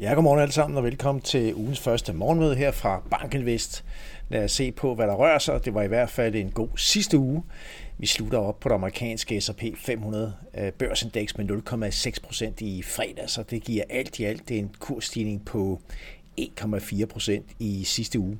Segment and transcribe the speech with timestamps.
[0.00, 3.84] Ja, godmorgen alle sammen og velkommen til ugens første morgenmøde her fra Bankinvest.
[4.28, 5.64] Lad os se på, hvad der rører sig.
[5.64, 7.42] Det var i hvert fald en god sidste uge.
[7.98, 13.30] Vi slutter op på det amerikanske S&P 500 øh, børsindeks med 0,6 procent i fredag,
[13.30, 15.80] så det giver alt i alt en kursstigning på
[16.40, 18.38] 1,4 procent i sidste uge.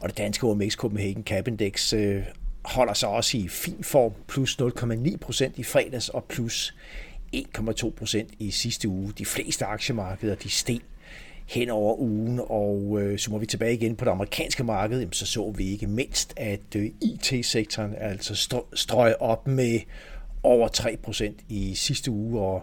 [0.00, 2.22] Og det danske OMX Copenhagen Cap Index øh,
[2.62, 6.74] holder sig også i fin form, plus 0,9 procent i fredags og plus
[7.36, 9.12] 1,2 procent i sidste uge.
[9.18, 10.80] De fleste aktiemarkeder de steg
[11.46, 15.12] hen over ugen, og øh, så må vi tilbage igen på det amerikanske marked, jamen,
[15.12, 19.80] så så vi ikke mindst, at øh, IT-sektoren altså strøg op med
[20.42, 22.62] over 3% i sidste uge, og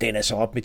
[0.00, 0.62] den er så op med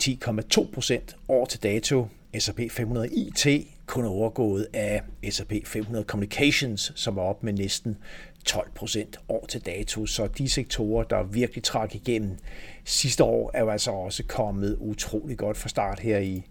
[0.57, 2.07] 10,2 procent år til dato.
[2.39, 7.97] S&P 500 IT kun overgået af S&P 500 Communications, som er op med næsten
[8.47, 10.05] 12 procent år til dato.
[10.05, 12.37] Så de sektorer, der virkelig trak igennem
[12.85, 16.43] sidste år, er jo altså også kommet utrolig godt fra start her i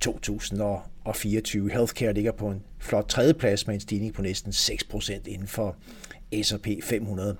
[0.00, 1.70] 2024.
[1.70, 5.76] Healthcare ligger på en flot tredjeplads med en stigning på næsten 6 procent inden for
[6.42, 7.36] S&P 500.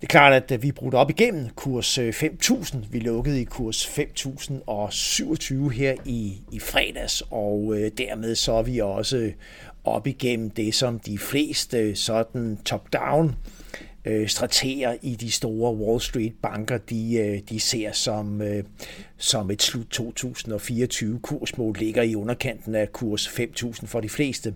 [0.00, 2.76] Det er klart, at øh, vi brugte op igennem kurs øh, 5.000.
[2.90, 8.78] Vi lukkede i kurs 5.027 her i, i fredags, og øh, dermed så er vi
[8.78, 9.32] også
[9.86, 13.34] op igennem det, som de fleste sådan top-down
[14.06, 18.64] øh, strateger i de store Wall Street banker, de, øh, de ser som, øh,
[19.16, 24.54] som et slut 2024 kursmål ligger i underkanten af kurs 5.000 for de fleste.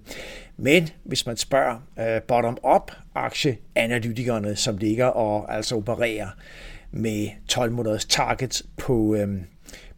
[0.56, 6.28] Men hvis man spørger øh, bottom-up aktieanalytikerne, som ligger og altså opererer
[6.92, 9.28] med 12 måneders targets på, øh,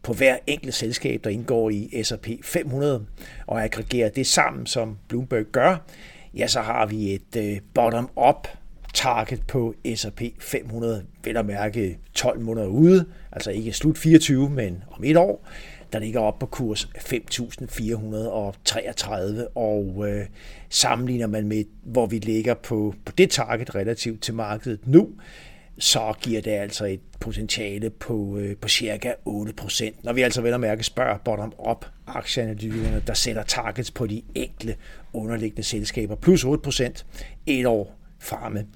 [0.03, 3.05] på hver enkelt selskab, der indgår i S&P 500,
[3.47, 5.77] og aggregerer det sammen, som Bloomberg gør,
[6.33, 8.47] ja, så har vi et øh, bottom-up
[8.93, 14.83] target på S&P 500, vel at mærke 12 måneder ude, altså ikke slut 24, men
[14.91, 15.47] om et år,
[15.93, 20.25] der ligger op på kurs 5.433, og øh,
[20.69, 25.09] sammenligner man med, hvor vi ligger på, på det target relativt til markedet nu,
[25.79, 29.99] så giver det altså et potentiale på, øh, på cirka 8%.
[30.03, 34.75] Når vi altså vel og mærke spørger bottom-up aktieanalytikerne, der sætter targets på de enkle
[35.13, 37.03] underliggende selskaber, plus 8%
[37.45, 38.67] et år fremme.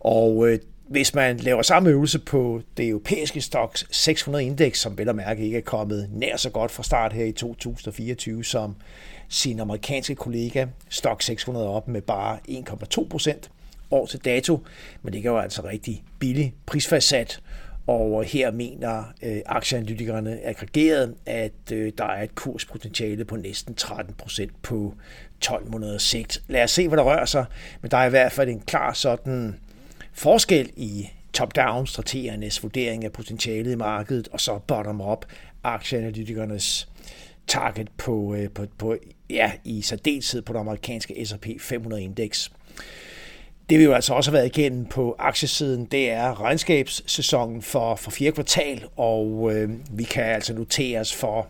[0.00, 0.58] Og øh,
[0.88, 5.44] hvis man laver samme øvelse på det europæiske stocks 600 indeks, som vel og mærke
[5.44, 8.76] ikke er kommet nær så godt fra start her i 2024, som
[9.28, 13.50] sin amerikanske kollega Stock 600 op med bare 1,2 procent
[13.90, 14.60] år til dato,
[15.02, 17.40] men det er jo altså rigtig billigt prisfastsat,
[17.86, 24.14] og her mener øh, aktieanalytikerne aggregeret, at øh, der er et kurspotentiale på næsten 13
[24.14, 24.94] procent på
[25.40, 26.42] 12 måneder sigt.
[26.48, 27.44] Lad os se, hvad der rører sig,
[27.82, 29.56] men der er i hvert fald en klar sådan
[30.12, 35.26] forskel i top-down strategernes vurdering af potentialet i markedet, og så bottom-up
[35.64, 36.88] aktieanalytikernes
[37.46, 38.96] target på, øh, på, på
[39.30, 42.52] ja, i særdeleshed på det amerikanske S&P 500 indeks.
[43.70, 48.10] Det vi jo altså også har været igennem på aktiesiden, det er regnskabssæsonen for, for
[48.10, 51.48] fjerde kvartal, og øh, vi kan altså notere os for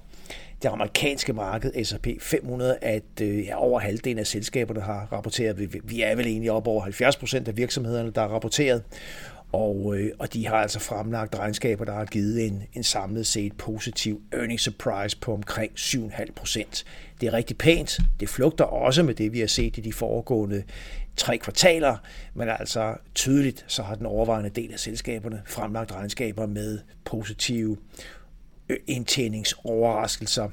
[0.62, 5.58] det amerikanske marked, S&P 500, at øh, ja, over halvdelen af selskaberne har rapporteret.
[5.58, 8.82] Vi, vi er vel egentlig op over 70 procent af virksomhederne, der har rapporteret.
[9.52, 13.52] Og, øh, og de har altså fremlagt regnskaber, der har givet en, en samlet set
[13.52, 16.84] positiv earnings surprise på omkring 7,5 procent.
[17.20, 17.98] Det er rigtig pænt.
[18.20, 20.62] Det flugter også med det, vi har set i de foregående
[21.16, 21.96] tre kvartaler,
[22.34, 27.76] men altså tydeligt, så har den overvejende del af selskaberne fremlagt regnskaber med positive
[28.86, 30.48] indtjeningsoverraskelser.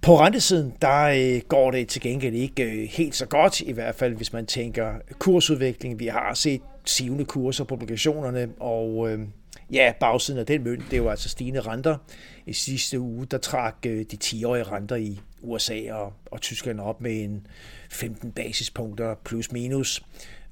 [0.00, 3.94] På rentesiden, der øh, går det til gengæld ikke øh, helt så godt, i hvert
[3.94, 5.98] fald hvis man tænker kursudvikling.
[5.98, 9.20] Vi har set sivende kurser på obligationerne, og øh,
[9.72, 11.96] ja, bagsiden af den mønt, det er jo altså stigende renter.
[12.46, 17.00] I sidste uge, der trak øh, de 10-årige renter i USA og, og Tyskland op
[17.00, 17.46] med en
[17.90, 20.02] 15 basispunkter plus minus.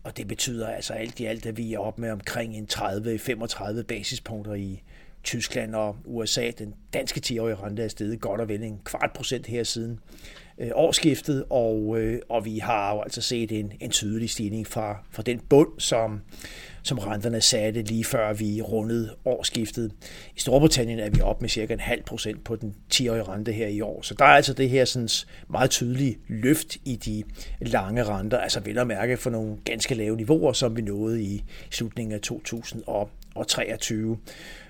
[0.04, 3.82] Og det betyder altså alt i alt, at vi er op med omkring en 30-35
[3.82, 4.82] basispunkter i
[5.24, 6.50] Tyskland og USA.
[6.58, 10.00] Den danske 10-årige rente er steget godt og vel en kvart procent her siden
[10.60, 15.04] øh, årsskiftet, og, øh, og vi har jo altså set en, en tydelig stigning fra,
[15.10, 16.20] fra den bund, som,
[16.82, 19.92] som renterne satte lige før vi rundede årsskiftet.
[20.36, 23.66] I Storbritannien er vi op med cirka en halv procent på den 10-årige rente her
[23.66, 24.02] i år.
[24.02, 25.08] Så der er altså det her sådan
[25.48, 27.22] meget tydelige løft i de
[27.60, 31.44] lange renter, altså vel at mærke for nogle ganske lave niveauer, som vi nåede i
[31.70, 34.18] slutningen af 2000 Og og 23.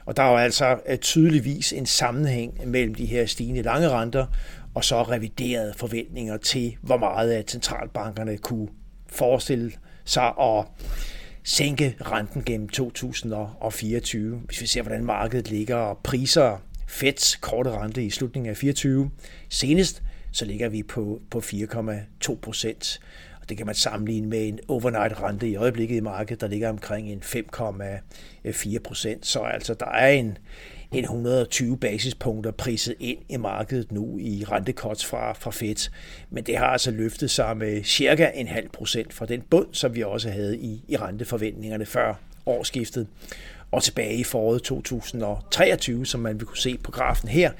[0.06, 4.26] Og der er jo altså øh, tydeligvis en sammenhæng mellem de her stigende lange renter
[4.74, 8.68] og så reviderede forventninger til, hvor meget at centralbankerne kunne
[9.06, 9.72] forestille
[10.04, 10.64] sig at
[11.44, 14.40] sænke renten gennem 2024.
[14.44, 19.10] Hvis vi ser, hvordan markedet ligger og priser Feds korte rente i slutningen af 24.
[19.48, 20.02] Senest
[20.32, 23.00] så ligger vi på, på 4,2 procent.
[23.50, 27.12] Det kan man sammenligne med en overnight rente i øjeblikket i markedet, der ligger omkring
[27.12, 29.26] en 5,4 procent.
[29.26, 30.38] Så altså der er en,
[30.92, 35.90] en 120 basispunkter priset ind i markedet nu i rentekots fra, fra Fed.
[36.30, 39.94] Men det har altså løftet sig med cirka en halv procent fra den bund, som
[39.94, 42.14] vi også havde i, i renteforventningerne før
[42.46, 43.06] årsskiftet.
[43.70, 47.50] Og tilbage i foråret 2023, som man vil kunne se på grafen her,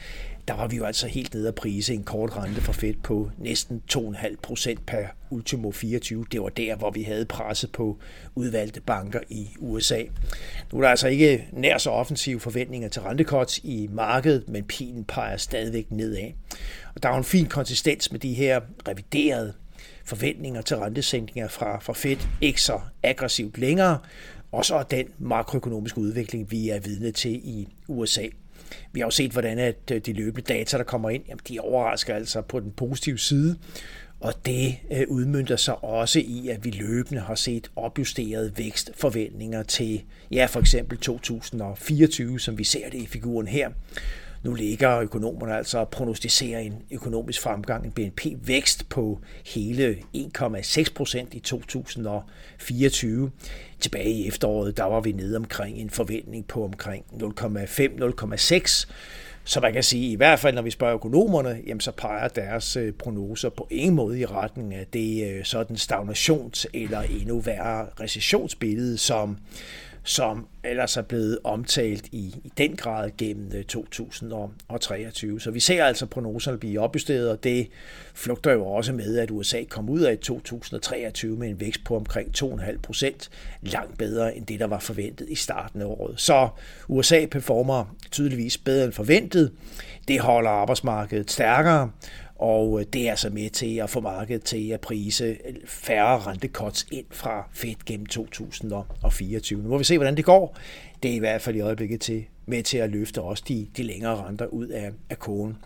[0.51, 3.31] der var vi jo altså helt nede at prise en kort rente for Fed på
[3.39, 6.25] næsten 2,5 procent per ultimo 24.
[6.33, 7.99] Det var der, hvor vi havde presset på
[8.35, 10.03] udvalgte banker i USA.
[10.73, 15.05] Nu er der altså ikke nær så offensive forventninger til rentekorts i markedet, men pilen
[15.05, 16.31] peger stadigvæk nedad.
[16.95, 19.53] Og der er en fin konsistens med de her reviderede
[20.05, 23.99] forventninger til rentesænkninger fra, fra Fed ikke så aggressivt længere,
[24.53, 28.27] og så den makroøkonomiske udvikling, vi er vidne til i USA.
[28.93, 31.61] Vi har jo set, hvordan at øh, de løbende data, der kommer ind, jamen, de
[31.61, 33.57] overrasker altså på den positive side.
[34.21, 40.03] Og det øh, udmyndter sig også i, at vi løbende har set opjusterede vækstforventninger til,
[40.31, 43.71] ja, for eksempel 2024, som vi ser det i figuren her.
[44.43, 51.35] Nu ligger økonomerne altså og prognostiserer en økonomisk fremgang, en BNP-vækst på hele 1,6 procent
[51.35, 53.31] i 2024.
[53.81, 58.89] Tilbage i efteråret, der var vi nede omkring en forventning på omkring 0,5-0,6
[59.45, 62.77] så man kan sige, i hvert fald når vi spørger økonomerne, jamen så peger deres
[62.77, 67.87] øh, prognoser på ingen måde i retning af det øh, sådan stagnations- eller endnu værre
[68.01, 69.39] recessionsbillede, som,
[70.03, 75.41] som ellers er blevet omtalt i, i den grad gennem øh, 2023.
[75.41, 77.69] Så vi ser altså prognoserne blive opjusteret, og det
[78.15, 82.29] flugter jo også med, at USA kom ud af 2023 med en vækst på omkring
[82.43, 83.31] 2,5 procent,
[83.63, 86.21] langt bedre end det, der var forventet i starten af året.
[86.21, 86.49] Så
[86.89, 89.53] USA performer tydeligvis bedre end forventet.
[90.09, 91.91] Det holder arbejdsmarkedet stærkere,
[92.37, 96.19] og øh, det er så med til at få markedet til at prise øh, færre
[96.19, 99.63] rentekots ind fra Fed gennem 2024.
[99.63, 100.57] Nu må vi se, hvordan det går.
[101.03, 103.83] Det er i hvert fald i øjeblikket til, med til at løfte også de, de
[103.83, 105.57] længere renter ud af, af kogen.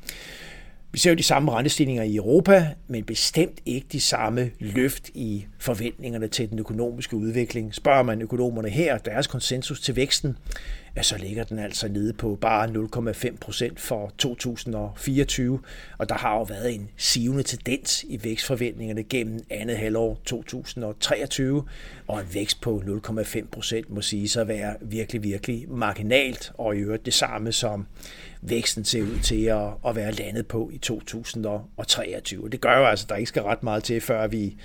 [0.95, 5.47] Vi ser jo de samme rentestigninger i Europa, men bestemt ikke de samme løft i
[5.59, 7.75] forventningerne til den økonomiske udvikling.
[7.75, 10.37] Spørger man økonomerne her, deres konsensus til væksten,
[10.97, 15.61] ja, så ligger den altså nede på bare 0,5 procent for 2024,
[15.99, 21.65] og der har jo været en sivende tendens i vækstforventningerne gennem andet halvår 2023,
[22.07, 26.79] og en vækst på 0,5 procent må sige sig være virkelig, virkelig marginalt, og i
[26.79, 27.87] øvrigt det samme som
[28.43, 32.49] væksten ser ud til at, at være landet på i 2023.
[32.49, 34.57] Det gør jo altså, at der ikke skal ret meget til, før vi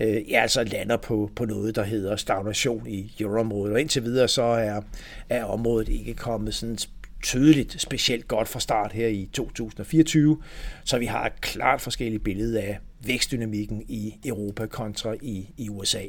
[0.00, 3.74] øh, ja, altså lander på, på noget, der hedder stagnation i euroområdet.
[3.74, 4.80] Og indtil videre så er,
[5.28, 6.78] er området ikke kommet sådan
[7.22, 10.42] tydeligt specielt godt fra start her i 2024,
[10.84, 16.02] så vi har et klart forskelligt billede af vækstdynamikken i Europa kontra i, i USA.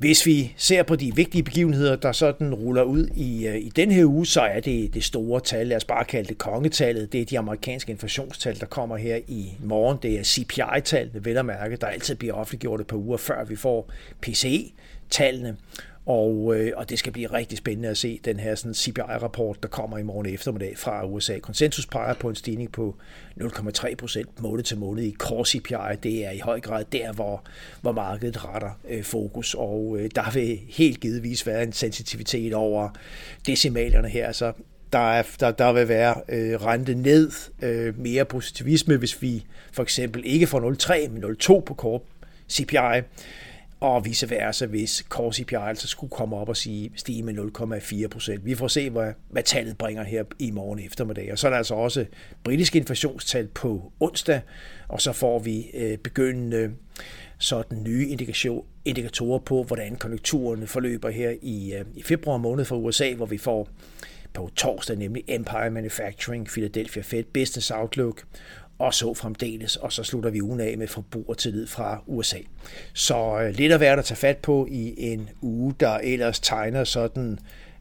[0.00, 3.90] Hvis vi ser på de vigtige begivenheder, der sådan ruller ud i, øh, i den
[3.90, 7.12] her uge, så er det det store tal, lad os bare kalde det kongetallet.
[7.12, 9.98] Det er de amerikanske inflationstal, der kommer her i morgen.
[10.02, 13.56] Det er CPI-tallene, vel at mærke, der altid bliver offentliggjort et par uger før vi
[13.56, 15.56] får PCE-tallene.
[16.10, 19.68] Og, øh, og det skal blive rigtig spændende at se den her sådan CPI-rapport, der
[19.68, 21.38] kommer i morgen eftermiddag fra USA.
[21.38, 22.96] Konsensus peger på en stigning på
[23.40, 25.96] 0,3 procent måned til måned i core CPI.
[26.02, 27.42] Det er i høj grad der, hvor,
[27.80, 32.88] hvor markedet retter øh, fokus, og øh, der vil helt givetvis være en sensitivitet over
[33.46, 34.32] decimalerne her.
[34.32, 34.52] Så
[34.92, 37.30] der, er, der, der vil være øh, rente ned,
[37.62, 42.00] øh, mere positivisme, hvis vi for eksempel ikke får 0,3, men 0,2 på core
[42.50, 43.06] CPI
[43.80, 47.34] og vice versa, hvis core CPI altså skulle komme op og sige, stige med
[48.04, 48.44] 0,4 procent.
[48.44, 51.32] Vi får se, hvad, hvad tallet bringer her i morgen eftermiddag.
[51.32, 52.06] Og så er der altså også
[52.44, 54.40] britiske inflationstal på onsdag,
[54.88, 56.74] og så får vi øh, begyndende
[57.38, 62.76] sådan nye indikation, indikatorer på, hvordan konjunkturerne forløber her i, øh, i februar måned for
[62.76, 63.68] USA, hvor vi får
[64.32, 68.22] på torsdag, nemlig Empire Manufacturing, Philadelphia Fed Business Outlook,
[68.80, 72.38] og så fremdeles, og så slutter vi ugen af med forbrugertillid fra USA.
[72.92, 76.84] Så øh, lidt at være at tage fat på i en uge, der ellers tegner
[76.84, 77.38] sådan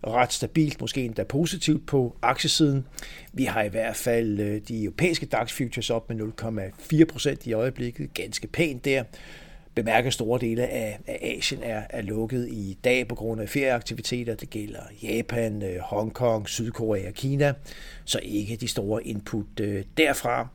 [0.08, 2.86] ret stabilt, måske endda positivt på aktiesiden.
[3.34, 6.32] Vi har i hvert fald øh, de europæiske DAX futures op med
[7.00, 9.04] 0,4 procent i øjeblikket, ganske pænt der.
[9.76, 14.36] Bemærker store dele af, af Asien er, er lukket i dag på grund af ferieaktiviteter.
[14.36, 17.54] Det gælder Japan, øh, Hongkong, Sydkorea og Kina,
[18.06, 20.48] så ikke de store input øh, derfra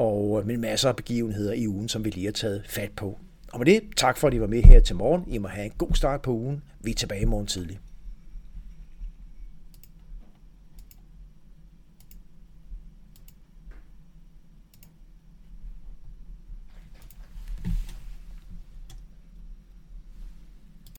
[0.00, 3.18] og øh, med masser af begivenheder i ugen, som vi lige har taget fat på.
[3.52, 5.24] Og med det, tak for at I var med her til morgen.
[5.26, 6.62] I må have en god start på ugen.
[6.80, 7.78] Vi er tilbage i morgen tidlig.